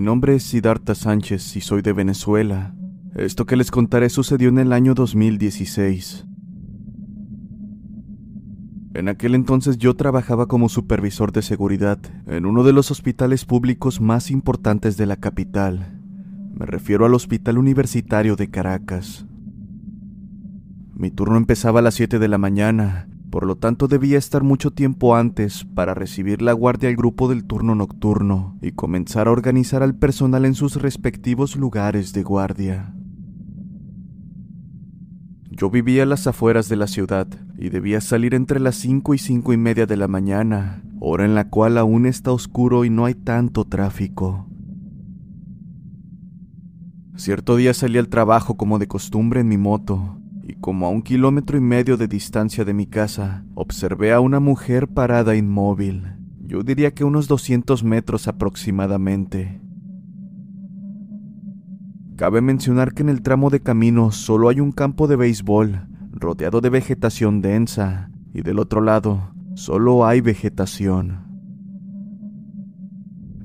[0.00, 2.74] Mi nombre es Siddhartha Sánchez y soy de Venezuela.
[3.16, 6.24] Esto que les contaré sucedió en el año 2016.
[8.94, 14.00] En aquel entonces yo trabajaba como supervisor de seguridad en uno de los hospitales públicos
[14.00, 16.00] más importantes de la capital.
[16.54, 19.26] Me refiero al Hospital Universitario de Caracas.
[20.94, 24.72] Mi turno empezaba a las 7 de la mañana, por lo tanto debía estar mucho
[24.72, 29.82] tiempo antes para recibir la guardia al grupo del turno nocturno y comenzar a organizar
[29.82, 32.94] al personal en sus respectivos lugares de guardia.
[35.50, 37.28] Yo vivía a las afueras de la ciudad
[37.58, 41.34] y debía salir entre las cinco y cinco y media de la mañana, hora en
[41.34, 44.46] la cual aún está oscuro y no hay tanto tráfico.
[47.16, 50.19] Cierto día salí al trabajo como de costumbre en mi moto,
[50.60, 54.88] como a un kilómetro y medio de distancia de mi casa, observé a una mujer
[54.88, 56.04] parada inmóvil.
[56.46, 59.60] Yo diría que unos 200 metros aproximadamente.
[62.16, 66.60] Cabe mencionar que en el tramo de camino solo hay un campo de béisbol, rodeado
[66.60, 71.30] de vegetación densa, y del otro lado solo hay vegetación.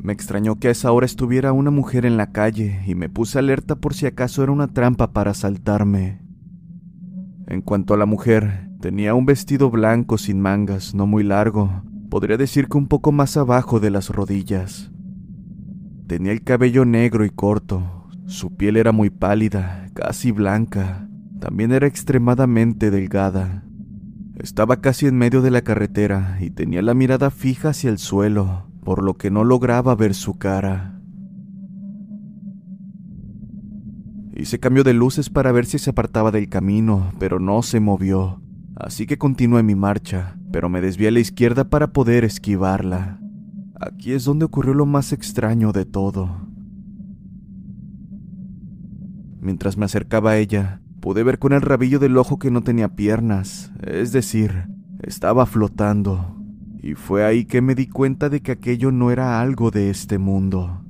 [0.01, 3.39] Me extrañó que a esa hora estuviera una mujer en la calle y me puse
[3.39, 6.24] alerta por si acaso era una trampa para asaltarme.
[7.47, 12.37] En cuanto a la mujer, tenía un vestido blanco sin mangas, no muy largo, podría
[12.37, 14.91] decir que un poco más abajo de las rodillas.
[16.07, 21.07] Tenía el cabello negro y corto, su piel era muy pálida, casi blanca,
[21.39, 23.63] también era extremadamente delgada.
[24.37, 28.67] Estaba casi en medio de la carretera y tenía la mirada fija hacia el suelo,
[28.83, 30.94] por lo que no lograba ver su cara.
[34.37, 38.41] Hice cambio de luces para ver si se apartaba del camino, pero no se movió.
[38.75, 43.21] Así que continué mi marcha, pero me desvié a la izquierda para poder esquivarla.
[43.79, 46.49] Aquí es donde ocurrió lo más extraño de todo.
[49.39, 52.93] Mientras me acercaba a ella, pude ver con el rabillo del ojo que no tenía
[52.93, 54.67] piernas, es decir,
[55.01, 56.35] estaba flotando.
[56.83, 60.17] Y fue ahí que me di cuenta de que aquello no era algo de este
[60.17, 60.84] mundo.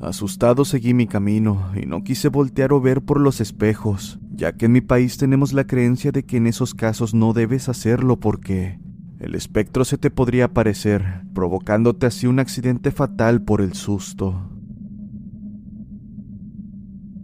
[0.00, 4.66] Asustado seguí mi camino y no quise voltear o ver por los espejos, ya que
[4.66, 8.78] en mi país tenemos la creencia de que en esos casos no debes hacerlo porque
[9.18, 14.52] el espectro se te podría aparecer, provocándote así un accidente fatal por el susto.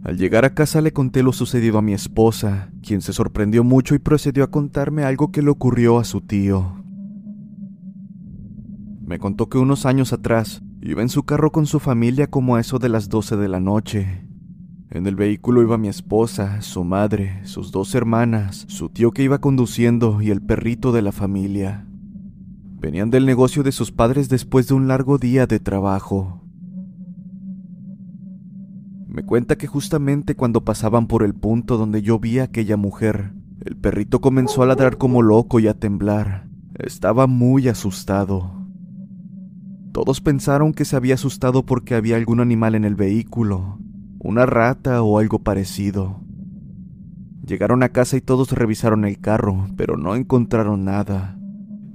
[0.03, 3.95] Al llegar a casa le conté lo sucedido a mi esposa, quien se sorprendió mucho
[3.95, 6.83] y procedió a contarme algo que le ocurrió a su tío.
[9.05, 12.59] Me contó que unos años atrás Iba en su carro con su familia como a
[12.59, 14.23] eso de las 12 de la noche.
[14.91, 19.39] En el vehículo iba mi esposa, su madre, sus dos hermanas, su tío que iba
[19.39, 21.87] conduciendo y el perrito de la familia.
[22.79, 26.43] Venían del negocio de sus padres después de un largo día de trabajo.
[29.07, 33.33] Me cuenta que justamente cuando pasaban por el punto donde yo vi a aquella mujer,
[33.65, 36.47] el perrito comenzó a ladrar como loco y a temblar.
[36.75, 38.64] Estaba muy asustado.
[39.95, 43.79] Todos pensaron que se había asustado porque había algún animal en el vehículo,
[44.19, 46.19] una rata o algo parecido.
[47.47, 51.39] Llegaron a casa y todos revisaron el carro, pero no encontraron nada.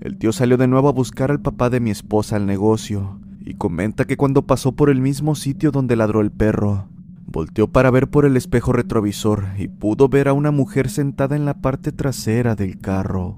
[0.01, 3.57] El tío salió de nuevo a buscar al papá de mi esposa al negocio y
[3.57, 6.89] comenta que cuando pasó por el mismo sitio donde ladró el perro,
[7.27, 11.45] volteó para ver por el espejo retrovisor y pudo ver a una mujer sentada en
[11.45, 13.37] la parte trasera del carro.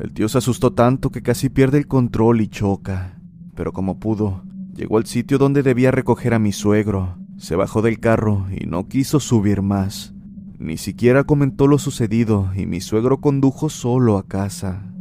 [0.00, 3.20] El tío se asustó tanto que casi pierde el control y choca,
[3.54, 4.42] pero como pudo,
[4.74, 8.88] llegó al sitio donde debía recoger a mi suegro, se bajó del carro y no
[8.88, 10.14] quiso subir más.
[10.58, 14.92] Ni siquiera comentó lo sucedido y mi suegro condujo solo a casa.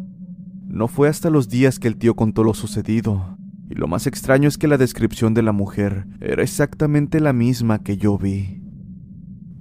[0.67, 3.37] No fue hasta los días que el tío contó lo sucedido,
[3.69, 7.83] y lo más extraño es que la descripción de la mujer era exactamente la misma
[7.83, 8.61] que yo vi.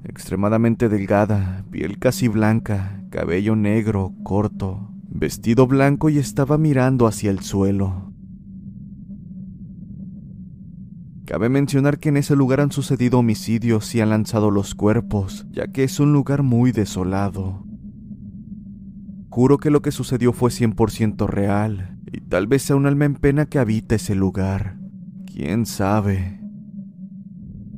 [0.05, 7.41] Extremadamente delgada, piel casi blanca, cabello negro, corto, vestido blanco y estaba mirando hacia el
[7.41, 8.13] suelo.
[11.27, 15.69] Cabe mencionar que en ese lugar han sucedido homicidios y han lanzado los cuerpos, ya
[15.69, 17.65] que es un lugar muy desolado.
[19.29, 23.15] Juro que lo que sucedió fue 100% real, y tal vez sea un alma en
[23.15, 24.77] pena que habita ese lugar.
[25.25, 26.41] ¿Quién sabe?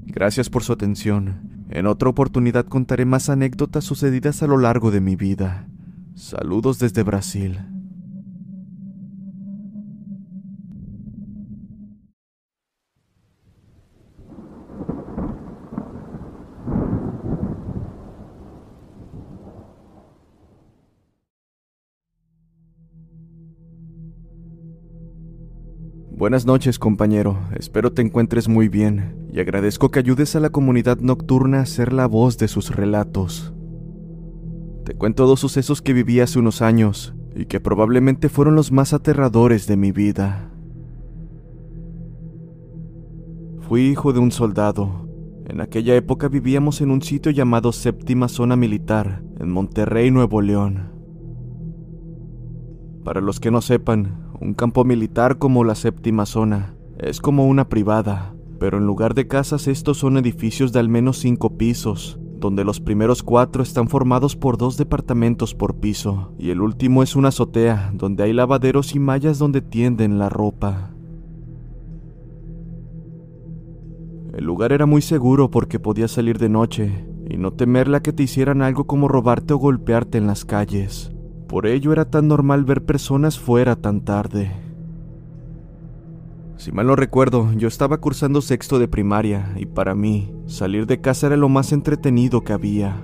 [0.06, 1.66] Gracias por su atención.
[1.68, 5.68] En otra oportunidad contaré más anécdotas sucedidas a lo largo de mi vida.
[6.14, 7.58] Saludos desde Brasil.
[26.22, 27.36] Buenas noches, compañero.
[27.58, 31.92] Espero te encuentres muy bien y agradezco que ayudes a la comunidad nocturna a ser
[31.92, 33.52] la voz de sus relatos.
[34.84, 38.92] Te cuento dos sucesos que viví hace unos años y que probablemente fueron los más
[38.92, 40.50] aterradores de mi vida.
[43.60, 45.08] Fui hijo de un soldado.
[45.46, 50.90] En aquella época vivíamos en un sitio llamado Séptima Zona Militar, en Monterrey, Nuevo León.
[53.04, 57.68] Para los que no sepan, un campo militar como la séptima zona es como una
[57.68, 62.64] privada, pero en lugar de casas estos son edificios de al menos cinco pisos, donde
[62.64, 67.28] los primeros cuatro están formados por dos departamentos por piso, y el último es una
[67.28, 70.90] azotea, donde hay lavaderos y mallas donde tienden la ropa.
[74.34, 78.24] El lugar era muy seguro porque podías salir de noche y no temerla que te
[78.24, 81.12] hicieran algo como robarte o golpearte en las calles.
[81.46, 84.50] Por ello era tan normal ver personas fuera tan tarde.
[86.56, 91.00] Si mal no recuerdo, yo estaba cursando sexto de primaria y para mí, salir de
[91.00, 93.02] casa era lo más entretenido que había.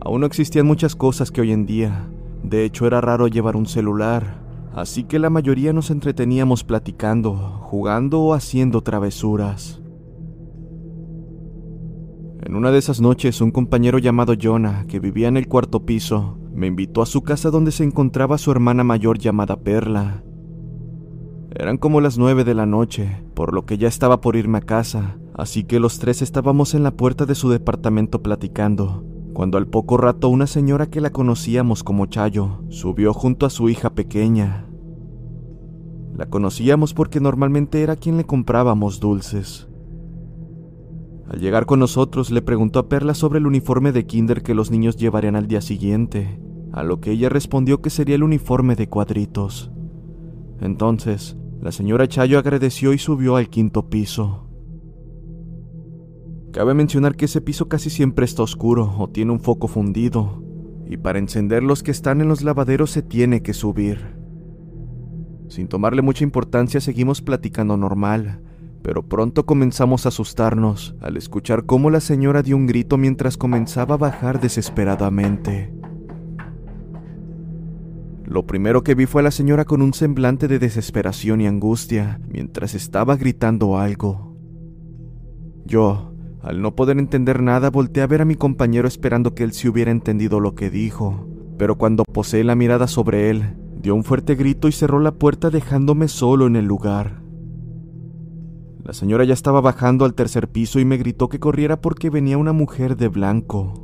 [0.00, 2.08] Aún no existían muchas cosas que hoy en día.
[2.42, 4.42] De hecho, era raro llevar un celular,
[4.74, 9.80] así que la mayoría nos entreteníamos platicando, jugando o haciendo travesuras.
[12.44, 16.38] En una de esas noches, un compañero llamado Jonah, que vivía en el cuarto piso,
[16.52, 20.24] me invitó a su casa donde se encontraba su hermana mayor llamada Perla.
[21.54, 24.62] Eran como las nueve de la noche, por lo que ya estaba por irme a
[24.62, 29.04] casa, así que los tres estábamos en la puerta de su departamento platicando,
[29.34, 33.68] cuando al poco rato una señora que la conocíamos como Chayo subió junto a su
[33.68, 34.66] hija pequeña.
[36.16, 39.68] La conocíamos porque normalmente era quien le comprábamos dulces.
[41.28, 44.70] Al llegar con nosotros le preguntó a Perla sobre el uniforme de kinder que los
[44.70, 46.40] niños llevarían al día siguiente,
[46.72, 49.70] a lo que ella respondió que sería el uniforme de cuadritos.
[50.60, 54.48] Entonces, la señora Chayo agradeció y subió al quinto piso.
[56.52, 60.42] Cabe mencionar que ese piso casi siempre está oscuro o tiene un foco fundido,
[60.86, 64.16] y para encender los que están en los lavaderos se tiene que subir.
[65.46, 68.42] Sin tomarle mucha importancia seguimos platicando normal,
[68.82, 73.94] pero pronto comenzamos a asustarnos al escuchar cómo la señora dio un grito mientras comenzaba
[73.94, 75.72] a bajar desesperadamente.
[78.32, 82.18] Lo primero que vi fue a la señora con un semblante de desesperación y angustia
[82.26, 84.38] mientras estaba gritando algo.
[85.66, 89.52] Yo, al no poder entender nada, volteé a ver a mi compañero esperando que él
[89.52, 94.02] se hubiera entendido lo que dijo, pero cuando posé la mirada sobre él, dio un
[94.02, 97.20] fuerte grito y cerró la puerta dejándome solo en el lugar.
[98.82, 102.38] La señora ya estaba bajando al tercer piso y me gritó que corriera porque venía
[102.38, 103.74] una mujer de blanco.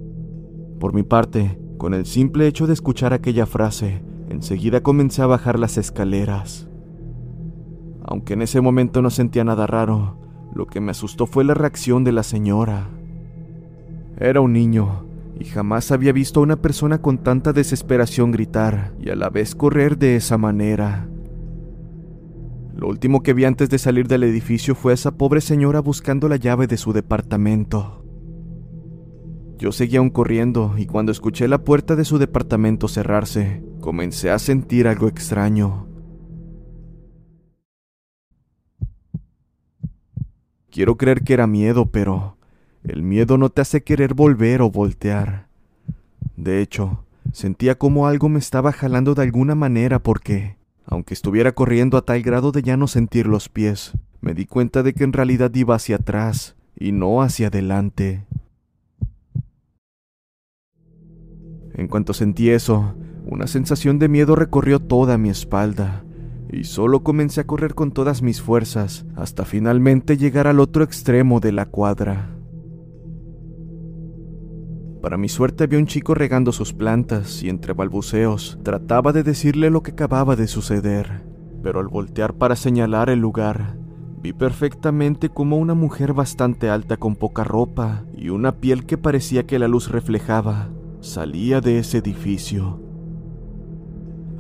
[0.81, 5.59] Por mi parte, con el simple hecho de escuchar aquella frase, enseguida comencé a bajar
[5.59, 6.69] las escaleras.
[8.05, 10.19] Aunque en ese momento no sentía nada raro,
[10.55, 12.89] lo que me asustó fue la reacción de la señora.
[14.19, 15.05] Era un niño,
[15.39, 19.55] y jamás había visto a una persona con tanta desesperación gritar y a la vez
[19.55, 21.09] correr de esa manera.
[22.75, 26.29] Lo último que vi antes de salir del edificio fue a esa pobre señora buscando
[26.29, 28.05] la llave de su departamento.
[29.59, 34.39] Yo seguía aún corriendo y cuando escuché la puerta de su departamento cerrarse, comencé a
[34.39, 35.87] sentir algo extraño.
[40.71, 42.37] Quiero creer que era miedo, pero
[42.85, 45.49] el miedo no te hace querer volver o voltear.
[46.37, 50.57] De hecho, sentía como algo me estaba jalando de alguna manera porque
[50.91, 53.93] aunque estuviera corriendo a tal grado de ya no sentir los pies,
[54.23, 58.25] me di cuenta de que en realidad iba hacia atrás y no hacia adelante.
[61.75, 62.95] En cuanto sentí eso,
[63.29, 66.03] una sensación de miedo recorrió toda mi espalda,
[66.51, 71.39] y solo comencé a correr con todas mis fuerzas hasta finalmente llegar al otro extremo
[71.39, 72.35] de la cuadra.
[75.03, 79.69] Para mi suerte había un chico regando sus plantas y entre balbuceos trataba de decirle
[79.69, 81.23] lo que acababa de suceder,
[81.63, 83.77] pero al voltear para señalar el lugar,
[84.23, 89.47] vi perfectamente como una mujer bastante alta con poca ropa y una piel que parecía
[89.47, 90.71] que la luz reflejaba
[91.01, 92.88] salía de ese edificio.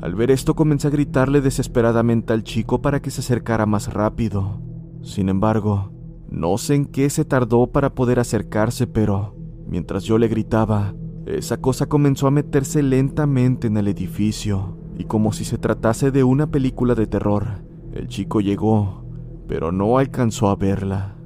[0.00, 4.60] Al ver esto comencé a gritarle desesperadamente al chico para que se acercara más rápido.
[5.02, 5.90] Sin embargo,
[6.30, 9.34] no sé en qué se tardó para poder acercarse, pero
[9.66, 10.94] mientras yo le gritaba,
[11.26, 16.22] esa cosa comenzó a meterse lentamente en el edificio, y como si se tratase de
[16.22, 19.04] una película de terror, el chico llegó,
[19.48, 21.16] pero no alcanzó a verla.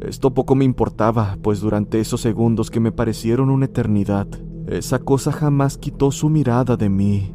[0.00, 4.28] Esto poco me importaba, pues durante esos segundos que me parecieron una eternidad,
[4.66, 7.34] esa cosa jamás quitó su mirada de mí.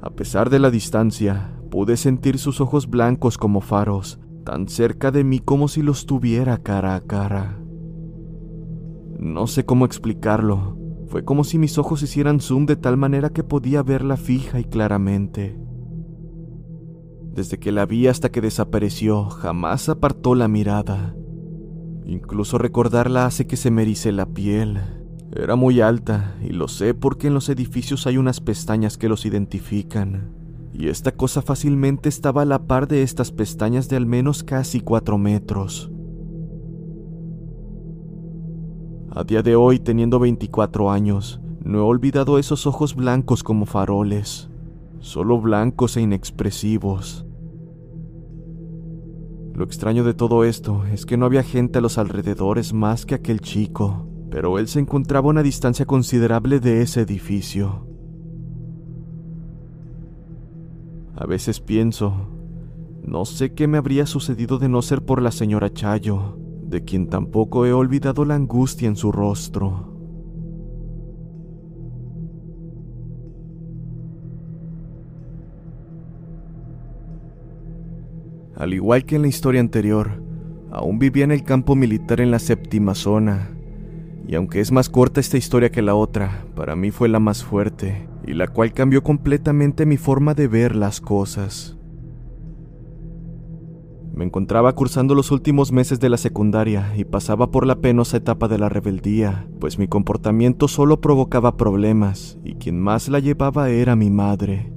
[0.00, 5.24] A pesar de la distancia, Pude sentir sus ojos blancos como faros, tan cerca de
[5.24, 7.58] mí como si los tuviera cara a cara.
[9.18, 10.78] No sé cómo explicarlo.
[11.08, 14.64] Fue como si mis ojos hicieran zoom de tal manera que podía verla fija y
[14.66, 15.58] claramente.
[17.32, 21.16] Desde que la vi hasta que desapareció, jamás apartó la mirada.
[22.04, 24.78] Incluso recordarla hace que se me erice la piel.
[25.34, 29.26] Era muy alta, y lo sé porque en los edificios hay unas pestañas que los
[29.26, 34.42] identifican y esta cosa fácilmente estaba a la par de estas pestañas de al menos
[34.42, 35.90] casi cuatro metros.
[39.12, 44.50] A día de hoy, teniendo 24 años, no he olvidado esos ojos blancos como faroles,
[44.98, 47.24] solo blancos e inexpresivos.
[49.54, 53.14] Lo extraño de todo esto es que no había gente a los alrededores más que
[53.14, 57.86] aquel chico, pero él se encontraba a una distancia considerable de ese edificio.
[61.14, 62.12] A veces pienso,
[63.04, 67.06] no sé qué me habría sucedido de no ser por la señora Chayo, de quien
[67.06, 69.94] tampoco he olvidado la angustia en su rostro.
[78.56, 80.20] Al igual que en la historia anterior,
[80.72, 83.53] aún vivía en el campo militar en la séptima zona,
[84.26, 87.44] y aunque es más corta esta historia que la otra, para mí fue la más
[87.44, 91.76] fuerte, y la cual cambió completamente mi forma de ver las cosas.
[94.14, 98.46] Me encontraba cursando los últimos meses de la secundaria y pasaba por la penosa etapa
[98.46, 103.96] de la rebeldía, pues mi comportamiento solo provocaba problemas y quien más la llevaba era
[103.96, 104.72] mi madre.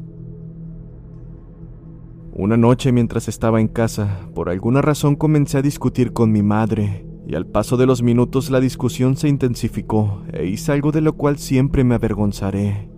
[2.33, 7.06] Una noche mientras estaba en casa, por alguna razón comencé a discutir con mi madre,
[7.27, 11.13] y al paso de los minutos la discusión se intensificó e hice algo de lo
[11.13, 12.89] cual siempre me avergonzaré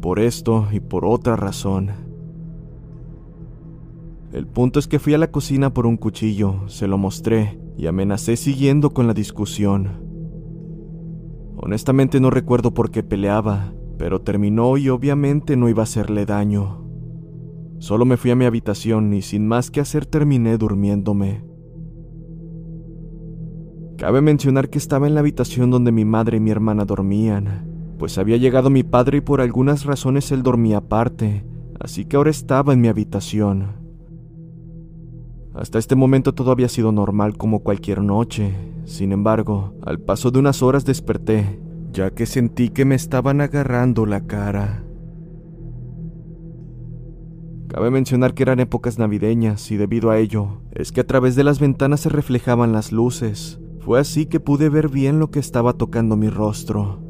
[0.00, 1.90] por esto y por otra razón.
[4.32, 7.86] El punto es que fui a la cocina por un cuchillo, se lo mostré y
[7.86, 10.04] amenacé siguiendo con la discusión.
[11.56, 16.88] Honestamente no recuerdo por qué peleaba, pero terminó y obviamente no iba a hacerle daño.
[17.78, 21.49] Solo me fui a mi habitación y sin más que hacer terminé durmiéndome.
[24.00, 27.66] Cabe mencionar que estaba en la habitación donde mi madre y mi hermana dormían,
[27.98, 31.44] pues había llegado mi padre y por algunas razones él dormía aparte,
[31.78, 33.74] así que ahora estaba en mi habitación.
[35.52, 38.54] Hasta este momento todo había sido normal como cualquier noche,
[38.86, 41.60] sin embargo, al paso de unas horas desperté,
[41.92, 44.82] ya que sentí que me estaban agarrando la cara.
[47.68, 51.44] Cabe mencionar que eran épocas navideñas y debido a ello, es que a través de
[51.44, 53.60] las ventanas se reflejaban las luces.
[53.80, 57.00] Fue así que pude ver bien lo que estaba tocando mi rostro.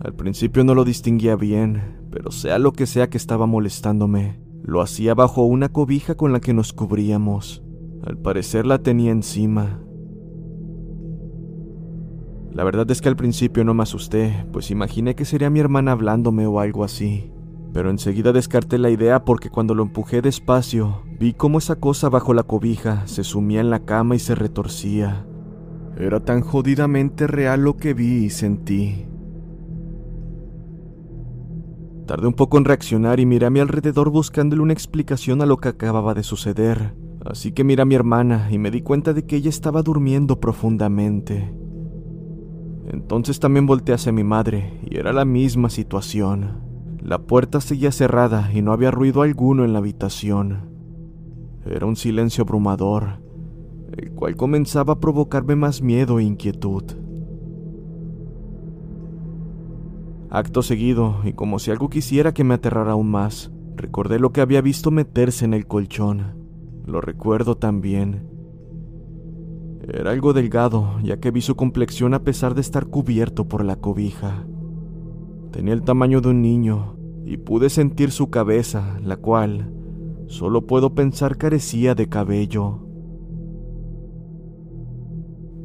[0.00, 4.82] Al principio no lo distinguía bien, pero sea lo que sea que estaba molestándome, lo
[4.82, 7.64] hacía bajo una cobija con la que nos cubríamos.
[8.02, 9.80] Al parecer la tenía encima.
[12.52, 15.92] La verdad es que al principio no me asusté, pues imaginé que sería mi hermana
[15.92, 17.33] hablándome o algo así.
[17.74, 22.32] Pero enseguida descarté la idea porque cuando lo empujé despacio, vi cómo esa cosa bajo
[22.32, 25.26] la cobija se sumía en la cama y se retorcía.
[25.98, 29.06] Era tan jodidamente real lo que vi y sentí.
[32.06, 35.56] Tardé un poco en reaccionar y miré a mi alrededor buscándole una explicación a lo
[35.56, 36.94] que acababa de suceder.
[37.24, 40.38] Así que miré a mi hermana y me di cuenta de que ella estaba durmiendo
[40.38, 41.52] profundamente.
[42.86, 46.63] Entonces también volteé hacia mi madre y era la misma situación.
[47.04, 50.70] La puerta seguía cerrada y no había ruido alguno en la habitación.
[51.66, 53.20] Era un silencio abrumador,
[53.94, 56.82] el cual comenzaba a provocarme más miedo e inquietud.
[60.30, 64.40] Acto seguido, y como si algo quisiera que me aterrara aún más, recordé lo que
[64.40, 66.38] había visto meterse en el colchón.
[66.86, 68.30] Lo recuerdo también.
[69.86, 73.76] Era algo delgado, ya que vi su complexión a pesar de estar cubierto por la
[73.76, 74.46] cobija.
[75.54, 79.72] Tenía el tamaño de un niño, y pude sentir su cabeza, la cual,
[80.26, 82.80] solo puedo pensar carecía de cabello.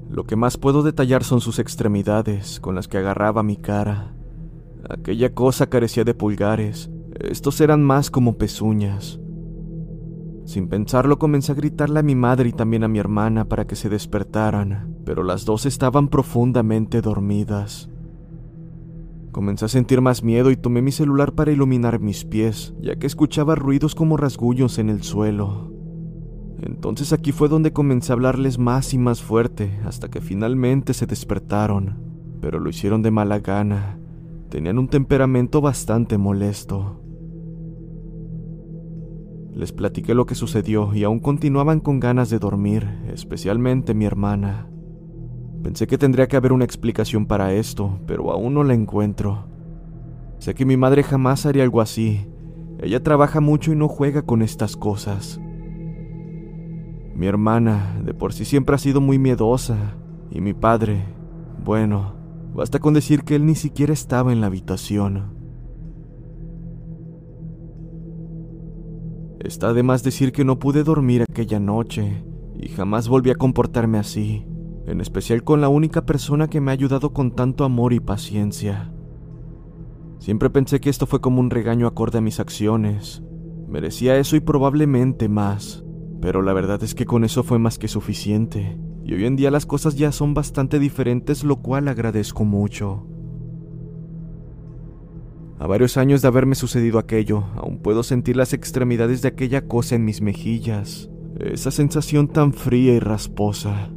[0.07, 4.13] Lo que más puedo detallar son sus extremidades, con las que agarraba mi cara.
[4.87, 9.19] Aquella cosa carecía de pulgares, estos eran más como pezuñas.
[10.45, 13.75] Sin pensarlo comencé a gritarle a mi madre y también a mi hermana para que
[13.75, 17.89] se despertaran, pero las dos estaban profundamente dormidas.
[19.31, 23.05] Comencé a sentir más miedo y tomé mi celular para iluminar mis pies, ya que
[23.05, 25.71] escuchaba ruidos como rasguños en el suelo.
[26.61, 31.05] Entonces aquí fue donde comencé a hablarles más y más fuerte, hasta que finalmente se
[31.05, 31.99] despertaron,
[32.41, 33.99] pero lo hicieron de mala gana.
[34.49, 36.99] Tenían un temperamento bastante molesto.
[39.53, 44.69] Les platiqué lo que sucedió y aún continuaban con ganas de dormir, especialmente mi hermana.
[45.63, 49.45] Pensé que tendría que haber una explicación para esto, pero aún no la encuentro.
[50.39, 52.27] Sé que mi madre jamás haría algo así.
[52.81, 55.39] Ella trabaja mucho y no juega con estas cosas.
[57.13, 59.95] Mi hermana, de por sí siempre ha sido muy miedosa,
[60.31, 61.03] y mi padre,
[61.65, 62.13] bueno,
[62.53, 65.37] basta con decir que él ni siquiera estaba en la habitación.
[69.39, 72.23] Está de más decir que no pude dormir aquella noche
[72.57, 74.45] y jamás volví a comportarme así,
[74.89, 78.91] en especial con la única persona que me ha ayudado con tanto amor y paciencia.
[80.17, 83.23] Siempre pensé que esto fue como un regaño acorde a mis acciones.
[83.67, 85.85] Merecía eso y probablemente más,
[86.21, 89.51] pero la verdad es que con eso fue más que suficiente, y hoy en día
[89.51, 93.05] las cosas ya son bastante diferentes, lo cual agradezco mucho.
[95.59, 99.95] A varios años de haberme sucedido aquello, aún puedo sentir las extremidades de aquella cosa
[99.95, 103.91] en mis mejillas, esa sensación tan fría y rasposa.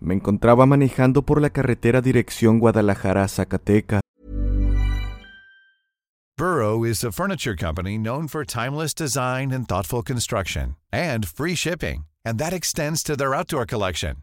[0.00, 4.00] Me encontraba manejando por la carretera dirección Guadalajara-Zacatecas.
[6.38, 12.06] Burrow is a furniture company known for timeless design and thoughtful construction, and free shipping,
[12.24, 14.22] and that extends to their outdoor collection.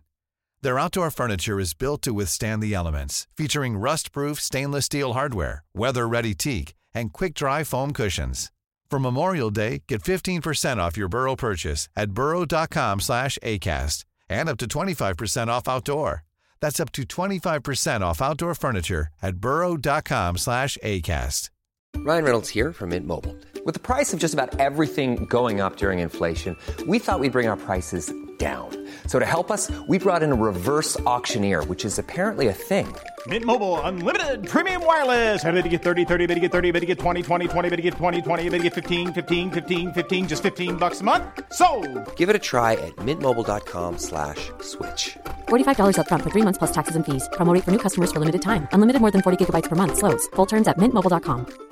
[0.64, 6.34] Their outdoor furniture is built to withstand the elements, featuring rust-proof stainless steel hardware, weather-ready
[6.34, 8.52] teak, and quick-dry foam cushions.
[8.90, 15.48] For Memorial Day, get 15% off your Burrow purchase at burrow.com/acast and up to 25%
[15.48, 16.24] off outdoor.
[16.62, 21.50] That's up to 25% off outdoor furniture at burrow.com slash ACAST.
[21.98, 23.36] Ryan Reynolds here from Mint Mobile.
[23.66, 26.56] With the price of just about everything going up during inflation,
[26.88, 28.70] we thought we'd bring our prices down.
[29.08, 32.94] So to help us, we brought in a reverse auctioneer, which is apparently a thing.
[33.26, 35.44] Mint Mobile unlimited premium wireless.
[35.44, 37.70] Ready to get 30, 30, bit to get 30, bit to get 20, 20, 20,
[37.70, 41.02] bit to get 20, 20, bit to get 15, 15, 15, 15 just 15 bucks
[41.02, 41.24] a month.
[41.52, 41.68] So,
[42.16, 45.18] Give it a try at mintmobile.com slash switch.
[45.50, 47.28] $45 upfront for three months plus taxes and fees.
[47.34, 48.68] Promo for new customers for limited time.
[48.72, 49.98] Unlimited more than 40 gigabytes per month.
[49.98, 50.28] Slows.
[50.36, 51.68] Full terms at mintmobile.com.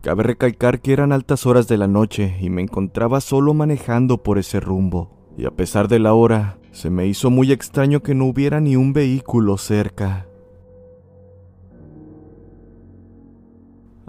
[0.00, 4.38] Cabe recalcar que eran altas horas de la noche y me encontraba solo manejando por
[4.38, 5.10] ese rumbo.
[5.36, 8.76] Y a pesar de la hora, se me hizo muy extraño que no hubiera ni
[8.76, 10.26] un vehículo cerca.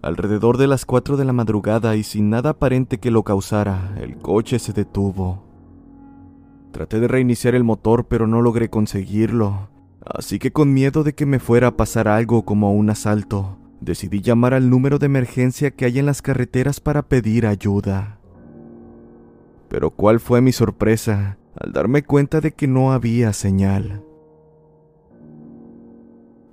[0.01, 4.17] Alrededor de las 4 de la madrugada y sin nada aparente que lo causara, el
[4.17, 5.43] coche se detuvo.
[6.71, 9.69] Traté de reiniciar el motor pero no logré conseguirlo,
[10.05, 14.21] así que con miedo de que me fuera a pasar algo como un asalto, decidí
[14.21, 18.19] llamar al número de emergencia que hay en las carreteras para pedir ayuda.
[19.69, 24.03] Pero cuál fue mi sorpresa al darme cuenta de que no había señal.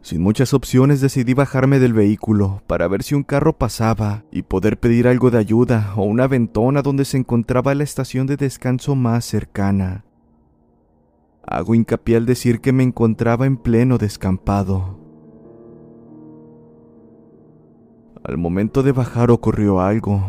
[0.02, 4.78] Sin muchas opciones decidí bajarme del vehículo para ver si un carro pasaba y poder
[4.78, 9.24] pedir algo de ayuda o una ventona donde se encontraba la estación de descanso más
[9.24, 10.04] cercana.
[11.44, 14.95] Hago hincapié al decir que me encontraba en pleno descampado.
[18.26, 20.20] Al momento de bajar ocurrió algo,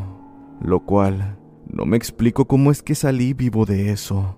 [0.61, 4.37] lo cual no me explico cómo es que salí vivo de eso.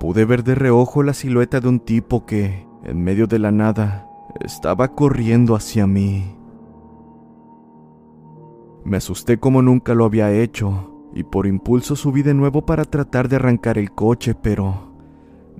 [0.00, 4.08] Pude ver de reojo la silueta de un tipo que, en medio de la nada,
[4.40, 6.36] estaba corriendo hacia mí.
[8.84, 13.28] Me asusté como nunca lo había hecho, y por impulso subí de nuevo para tratar
[13.28, 14.92] de arrancar el coche, pero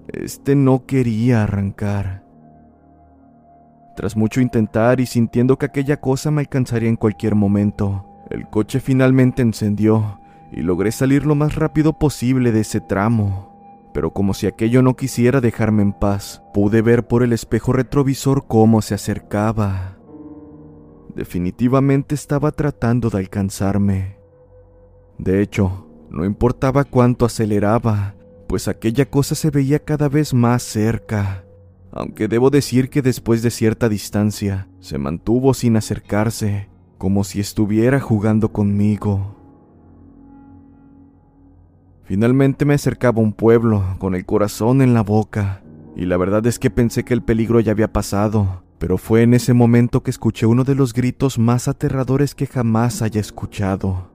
[0.08, 2.29] este no quería arrancar.
[4.00, 8.80] Tras mucho intentar y sintiendo que aquella cosa me alcanzaría en cualquier momento, el coche
[8.80, 10.18] finalmente encendió
[10.50, 13.90] y logré salir lo más rápido posible de ese tramo.
[13.92, 18.46] Pero como si aquello no quisiera dejarme en paz, pude ver por el espejo retrovisor
[18.46, 19.98] cómo se acercaba.
[21.14, 24.16] Definitivamente estaba tratando de alcanzarme.
[25.18, 28.14] De hecho, no importaba cuánto aceleraba,
[28.48, 31.44] pues aquella cosa se veía cada vez más cerca,
[31.92, 38.00] aunque debo decir que después de cierta distancia se mantuvo sin acercarse, como si estuviera
[38.00, 39.36] jugando conmigo.
[42.04, 45.62] Finalmente me acercaba a un pueblo con el corazón en la boca,
[45.96, 49.34] y la verdad es que pensé que el peligro ya había pasado, pero fue en
[49.34, 54.10] ese momento que escuché uno de los gritos más aterradores que jamás haya escuchado.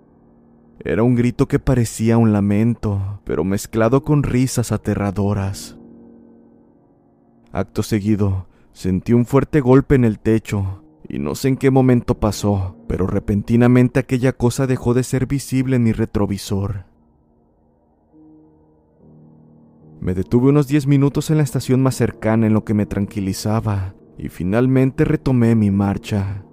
[0.79, 5.77] Era un grito que parecía un lamento, pero mezclado con risas aterradoras.
[7.55, 12.19] Acto seguido, sentí un fuerte golpe en el techo, y no sé en qué momento
[12.19, 16.83] pasó, pero repentinamente aquella cosa dejó de ser visible en mi retrovisor.
[20.01, 23.95] Me detuve unos diez minutos en la estación más cercana en lo que me tranquilizaba,
[24.17, 26.43] y finalmente retomé mi marcha.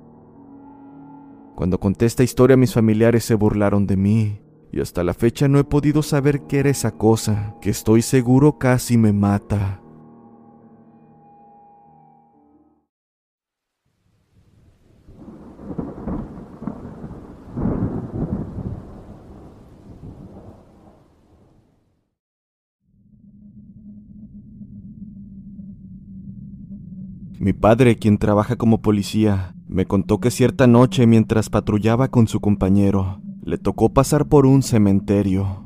[1.56, 5.58] Cuando conté esta historia mis familiares se burlaron de mí, y hasta la fecha no
[5.58, 9.81] he podido saber qué era esa cosa, que estoy seguro casi me mata.
[27.42, 32.38] Mi padre, quien trabaja como policía, me contó que cierta noche mientras patrullaba con su
[32.38, 35.64] compañero, le tocó pasar por un cementerio.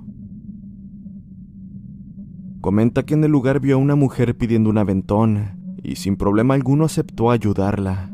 [2.63, 6.55] Comenta que en el lugar vio a una mujer pidiendo un aventón y sin problema
[6.55, 8.11] alguno aceptó ayudarla.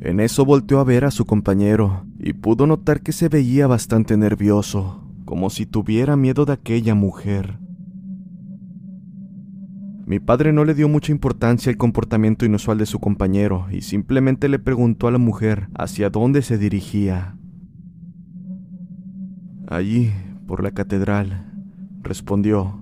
[0.00, 4.18] En eso volteó a ver a su compañero y pudo notar que se veía bastante
[4.18, 7.65] nervioso, como si tuviera miedo de aquella mujer.
[10.06, 14.48] Mi padre no le dio mucha importancia al comportamiento inusual de su compañero y simplemente
[14.48, 17.36] le preguntó a la mujer hacia dónde se dirigía.
[19.66, 20.12] Allí,
[20.46, 21.52] por la catedral,
[22.02, 22.80] respondió.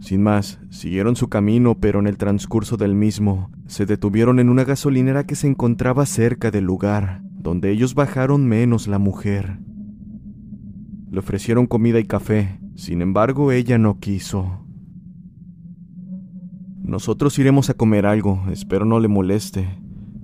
[0.00, 4.64] Sin más, siguieron su camino, pero en el transcurso del mismo, se detuvieron en una
[4.64, 9.60] gasolinera que se encontraba cerca del lugar, donde ellos bajaron menos la mujer.
[11.08, 14.65] Le ofrecieron comida y café, sin embargo ella no quiso.
[16.86, 19.76] Nosotros iremos a comer algo, espero no le moleste,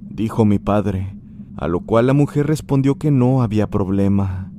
[0.09, 1.17] dijo mi padre,
[1.57, 4.53] a lo cual la mujer respondió que no había problema.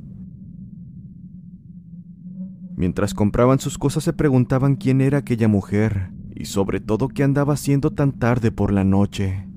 [2.76, 7.54] Mientras compraban sus cosas se preguntaban quién era aquella mujer y sobre todo qué andaba
[7.54, 9.48] haciendo tan tarde por la noche.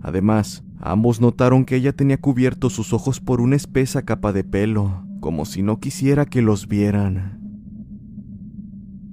[0.00, 5.04] Además, ambos notaron que ella tenía cubiertos sus ojos por una espesa capa de pelo,
[5.18, 7.47] como si no quisiera que los vieran.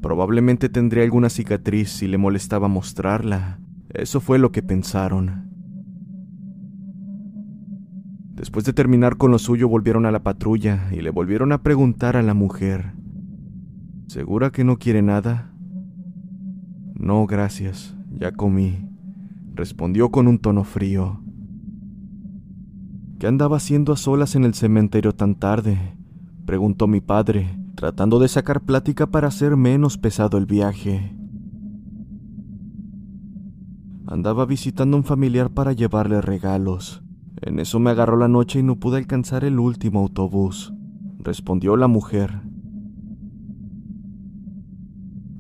[0.06, 3.60] Probablemente tendría alguna cicatriz si le molestaba mostrarla.
[3.90, 5.50] Eso fue lo que pensaron.
[8.36, 12.18] Después de terminar con lo suyo volvieron a la patrulla y le volvieron a preguntar
[12.18, 12.94] a la mujer.
[14.06, 15.52] ¿Segura que no quiere nada?
[16.94, 18.88] No, gracias, ya comí,
[19.56, 21.20] respondió con un tono frío.
[23.18, 25.80] ¿Qué andaba haciendo a solas en el cementerio tan tarde?
[26.46, 31.16] preguntó mi padre, tratando de sacar plática para hacer menos pesado el viaje.
[34.08, 37.04] Andaba visitando a un familiar para llevarle regalos.
[37.42, 40.74] En eso me agarró la noche y no pude alcanzar el último autobús,
[41.20, 42.42] respondió la mujer.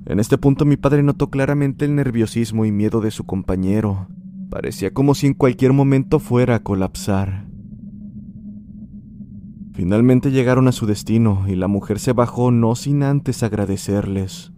[0.05, 4.07] En este punto mi padre notó claramente el nerviosismo y miedo de su compañero.
[4.49, 7.47] Parecía como si en cualquier momento fuera a colapsar.
[9.75, 14.53] Finalmente llegaron a su destino y la mujer se bajó no sin antes agradecerles.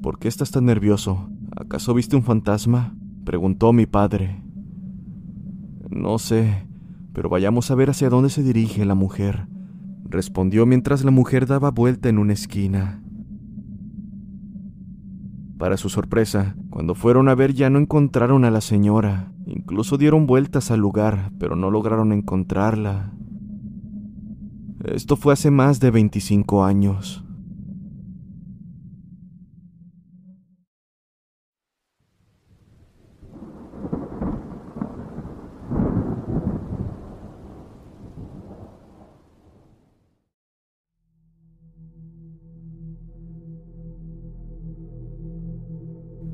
[0.00, 1.28] ¿Por qué estás tan nervioso?
[1.56, 2.94] ¿Acaso viste un fantasma?
[3.24, 4.40] preguntó mi padre.
[5.90, 6.64] No sé,
[7.12, 9.48] pero vayamos a ver hacia dónde se dirige la mujer,
[10.04, 13.02] respondió mientras la mujer daba vuelta en una esquina.
[15.58, 19.29] Para su sorpresa, cuando fueron a ver ya no encontraron a la señora.
[19.52, 23.12] Incluso dieron vueltas al lugar, pero no lograron encontrarla.
[24.84, 27.24] Esto fue hace más de 25 años.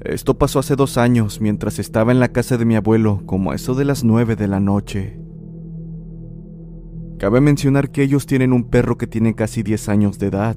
[0.08, 3.56] Esto pasó hace dos años mientras estaba en la casa de mi abuelo, como a
[3.56, 5.18] eso de las nueve de la noche.
[7.18, 10.56] Cabe mencionar que ellos tienen un perro que tiene casi 10 años de edad.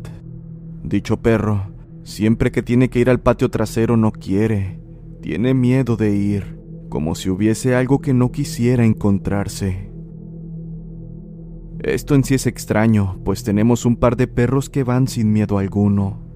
[0.84, 1.72] Dicho perro,
[2.04, 4.80] siempre que tiene que ir al patio trasero no quiere,
[5.22, 6.60] tiene miedo de ir,
[6.90, 9.90] como si hubiese algo que no quisiera encontrarse.
[11.80, 15.58] Esto en sí es extraño, pues tenemos un par de perros que van sin miedo
[15.58, 16.29] alguno.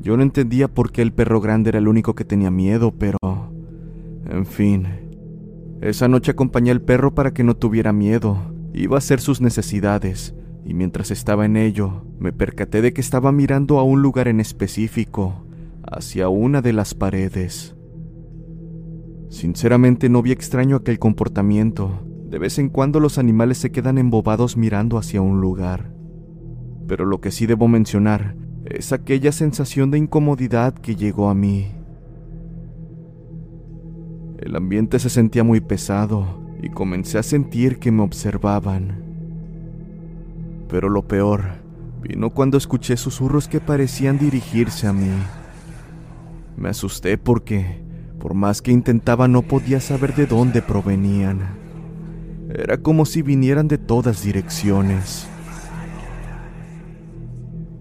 [0.00, 3.18] Yo no entendía por qué el perro grande era el único que tenía miedo, pero...
[4.28, 4.86] En fin.
[5.82, 8.38] Esa noche acompañé al perro para que no tuviera miedo.
[8.72, 10.34] Iba a hacer sus necesidades,
[10.64, 14.40] y mientras estaba en ello, me percaté de que estaba mirando a un lugar en
[14.40, 15.44] específico,
[15.82, 17.76] hacia una de las paredes.
[19.28, 22.06] Sinceramente no vi extraño aquel comportamiento.
[22.28, 25.92] De vez en cuando los animales se quedan embobados mirando hacia un lugar.
[26.86, 31.68] Pero lo que sí debo mencionar es aquella sensación de incomodidad que llegó a mí.
[34.38, 39.02] El ambiente se sentía muy pesado y comencé a sentir que me observaban.
[40.68, 41.42] Pero lo peor
[42.02, 45.10] vino cuando escuché susurros que parecían dirigirse a mí.
[46.56, 47.82] Me asusté porque,
[48.18, 51.40] por más que intentaba, no podía saber de dónde provenían.
[52.50, 55.26] Era como si vinieran de todas direcciones.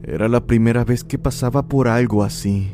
[0.10, 2.74] Era la primera vez que pasaba por algo así.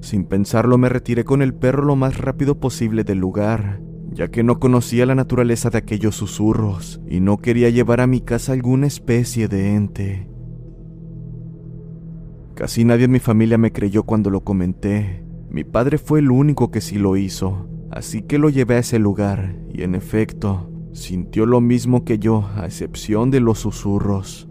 [0.00, 3.80] Sin pensarlo me retiré con el perro lo más rápido posible del lugar
[4.12, 8.20] ya que no conocía la naturaleza de aquellos susurros y no quería llevar a mi
[8.20, 10.28] casa alguna especie de ente.
[12.54, 15.24] Casi nadie en mi familia me creyó cuando lo comenté.
[15.50, 18.98] Mi padre fue el único que sí lo hizo, así que lo llevé a ese
[18.98, 24.47] lugar y en efecto, sintió lo mismo que yo, a excepción de los susurros.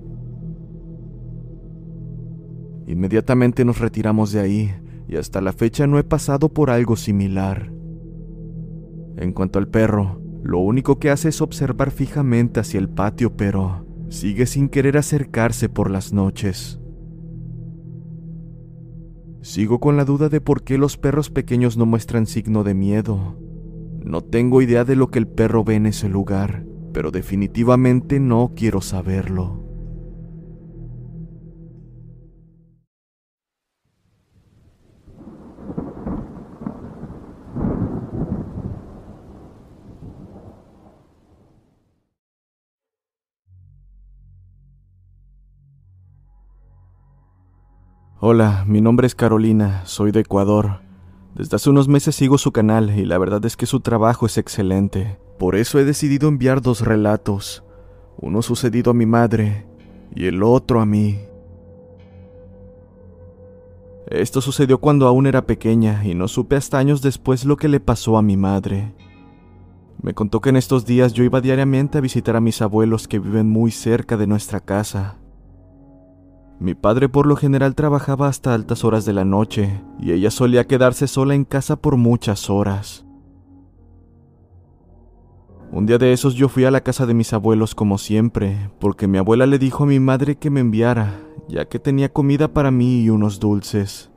[2.87, 4.73] Inmediatamente nos retiramos de ahí
[5.09, 7.71] y hasta la fecha no he pasado por algo similar.
[9.17, 13.85] En cuanto al perro, lo único que hace es observar fijamente hacia el patio, pero
[14.09, 16.79] sigue sin querer acercarse por las noches.
[19.41, 23.37] Sigo con la duda de por qué los perros pequeños no muestran signo de miedo.
[24.03, 28.53] No tengo idea de lo que el perro ve en ese lugar, pero definitivamente no
[28.55, 29.66] quiero saberlo.
[48.29, 50.81] Hola, mi nombre es Carolina, soy de Ecuador.
[51.33, 54.37] Desde hace unos meses sigo su canal y la verdad es que su trabajo es
[54.37, 55.17] excelente.
[55.39, 57.63] Por eso he decidido enviar dos relatos,
[58.17, 59.65] uno sucedido a mi madre
[60.13, 61.19] y el otro a mí.
[64.07, 67.79] Esto sucedió cuando aún era pequeña y no supe hasta años después lo que le
[67.79, 68.93] pasó a mi madre.
[70.01, 73.19] Me contó que en estos días yo iba diariamente a visitar a mis abuelos que
[73.19, 75.17] viven muy cerca de nuestra casa.
[76.59, 80.65] Mi padre por lo general trabajaba hasta altas horas de la noche y ella solía
[80.65, 83.05] quedarse sola en casa por muchas horas.
[85.71, 89.05] Un día de esos yo fui a la casa de mis abuelos como siempre, porque
[89.05, 92.71] mi abuela le dijo a mi madre que me enviara, ya que tenía comida para
[92.71, 94.09] mí y unos dulces.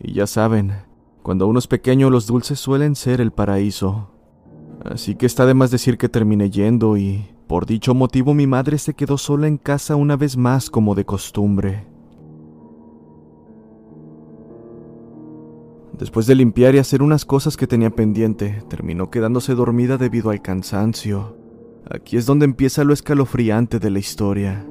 [0.00, 0.72] Y ya saben,
[1.22, 4.10] cuando uno es pequeño los dulces suelen ser el paraíso.
[4.84, 8.78] Así que está de más decir que terminé yendo y, por dicho motivo mi madre
[8.78, 11.86] se quedó sola en casa una vez más como de costumbre.
[15.98, 20.42] Después de limpiar y hacer unas cosas que tenía pendiente, terminó quedándose dormida debido al
[20.42, 21.36] cansancio.
[21.88, 24.66] Aquí es donde empieza lo escalofriante de la historia.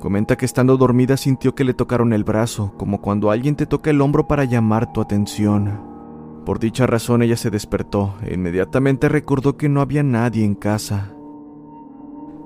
[0.00, 3.90] Comenta que estando dormida sintió que le tocaron el brazo, como cuando alguien te toca
[3.90, 5.80] el hombro para llamar tu atención.
[6.44, 11.13] Por dicha razón ella se despertó e inmediatamente recordó que no había nadie en casa.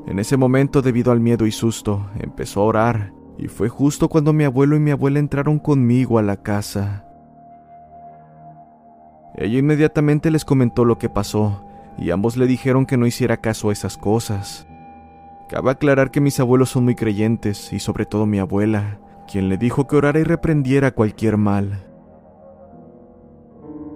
[0.09, 4.33] En ese momento, debido al miedo y susto, empezó a orar, y fue justo cuando
[4.33, 7.05] mi abuelo y mi abuela entraron conmigo a la casa.
[9.37, 11.63] Ella inmediatamente les comentó lo que pasó,
[11.99, 14.67] y ambos le dijeron que no hiciera caso a esas cosas.
[15.51, 19.59] Cabe aclarar que mis abuelos son muy creyentes, y sobre todo mi abuela, quien le
[19.59, 21.85] dijo que orara y reprendiera cualquier mal.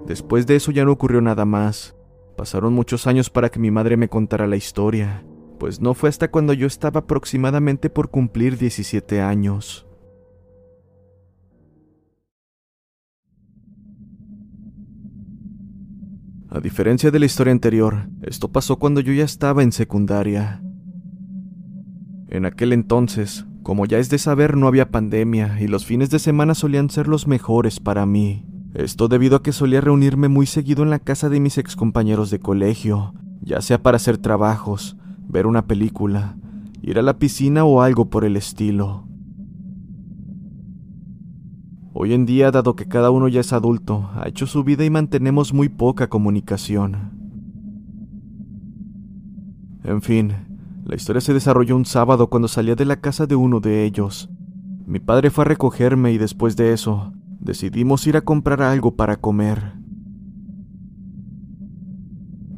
[0.06, 1.96] Después de eso ya no ocurrió nada más.
[2.36, 5.24] Pasaron muchos años para que mi madre me contara la historia,
[5.62, 9.86] pues no fue hasta cuando yo estaba aproximadamente por cumplir 17 años.
[16.50, 20.60] A diferencia de la historia anterior, esto pasó cuando yo ya estaba en secundaria.
[22.28, 26.18] En aquel entonces, como ya es de saber, no había pandemia y los fines de
[26.18, 28.44] semana solían ser los mejores para mí.
[28.74, 32.40] Esto debido a que solía reunirme muy seguido en la casa de mis excompañeros de
[32.40, 34.96] colegio, ya sea para hacer trabajos,
[35.32, 36.36] ver una película,
[36.82, 39.08] ir a la piscina o algo por el estilo.
[41.94, 44.90] Hoy en día, dado que cada uno ya es adulto, ha hecho su vida y
[44.90, 47.18] mantenemos muy poca comunicación.
[49.84, 50.32] En fin,
[50.84, 54.28] la historia se desarrolló un sábado cuando salía de la casa de uno de ellos.
[54.86, 59.16] Mi padre fue a recogerme y después de eso, decidimos ir a comprar algo para
[59.16, 59.81] comer.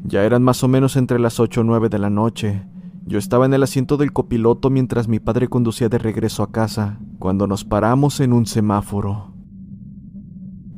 [0.07, 2.63] Ya eran más o menos entre las 8 o 9 de la noche.
[3.07, 6.99] Yo estaba en el asiento del copiloto mientras mi padre conducía de regreso a casa,
[7.17, 9.33] cuando nos paramos en un semáforo.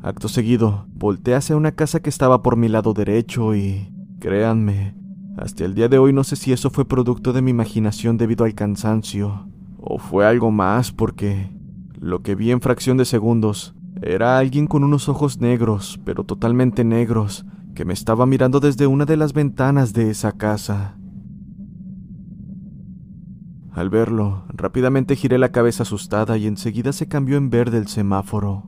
[0.01, 4.95] Acto seguido, volteé hacia una casa que estaba por mi lado derecho y, créanme,
[5.37, 8.45] hasta el día de hoy no sé si eso fue producto de mi imaginación debido
[8.45, 11.51] al cansancio, o fue algo más porque
[11.99, 16.85] lo que vi en fracción de segundos era alguien con unos ojos negros, pero totalmente
[16.85, 17.45] negros,
[17.77, 20.97] que me estaba mirando desde una de las ventanas de esa casa.
[23.71, 28.67] Al verlo, rápidamente giré la cabeza asustada y enseguida se cambió en verde el semáforo.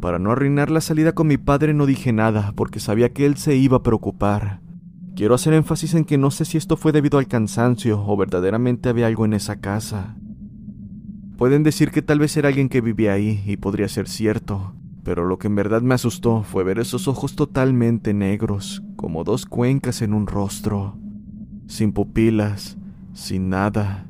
[0.00, 3.36] Para no arruinar la salida con mi padre no dije nada, porque sabía que él
[3.36, 4.60] se iba a preocupar.
[5.14, 8.88] Quiero hacer énfasis en que no sé si esto fue debido al cansancio o verdaderamente
[8.88, 10.16] había algo en esa casa.
[11.38, 14.73] Pueden decir que tal vez era alguien que vivía ahí, y podría ser cierto,
[15.04, 19.44] pero lo que en verdad me asustó fue ver esos ojos totalmente negros, como dos
[19.44, 20.96] cuencas en un rostro,
[21.66, 22.78] sin pupilas,
[23.12, 24.06] sin nada,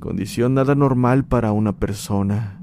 [0.00, 2.58] condición nada normal para una persona.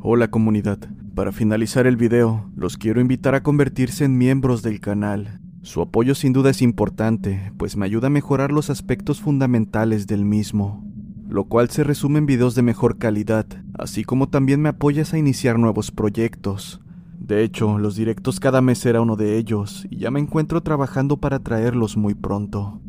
[0.00, 0.78] Hola comunidad,
[1.14, 5.40] para finalizar el video, los quiero invitar a convertirse en miembros del canal.
[5.60, 10.24] Su apoyo sin duda es importante, pues me ayuda a mejorar los aspectos fundamentales del
[10.24, 10.93] mismo
[11.28, 13.46] lo cual se resume en videos de mejor calidad,
[13.78, 16.80] así como también me apoyas a iniciar nuevos proyectos.
[17.18, 21.16] De hecho, los directos cada mes será uno de ellos, y ya me encuentro trabajando
[21.16, 22.80] para traerlos muy pronto.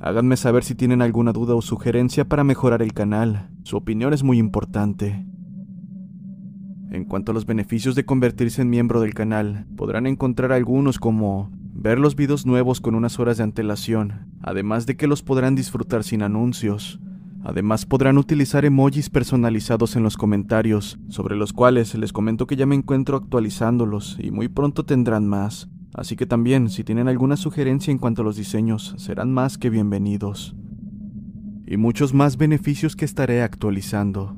[0.00, 4.22] Háganme saber si tienen alguna duda o sugerencia para mejorar el canal, su opinión es
[4.22, 5.26] muy importante.
[6.90, 11.50] En cuanto a los beneficios de convertirse en miembro del canal, podrán encontrar algunos como
[11.80, 16.02] ver los videos nuevos con unas horas de antelación, además de que los podrán disfrutar
[16.02, 16.98] sin anuncios.
[17.44, 22.66] Además podrán utilizar emojis personalizados en los comentarios, sobre los cuales les comento que ya
[22.66, 25.68] me encuentro actualizándolos y muy pronto tendrán más.
[25.94, 29.70] Así que también, si tienen alguna sugerencia en cuanto a los diseños, serán más que
[29.70, 30.56] bienvenidos.
[31.64, 34.36] Y muchos más beneficios que estaré actualizando.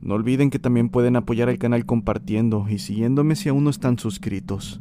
[0.00, 3.98] No olviden que también pueden apoyar al canal compartiendo y siguiéndome si aún no están
[3.98, 4.80] suscritos.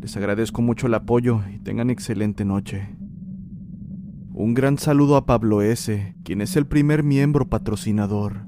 [0.00, 2.88] Les agradezco mucho el apoyo y tengan excelente noche.
[4.32, 8.47] Un gran saludo a Pablo S., quien es el primer miembro patrocinador.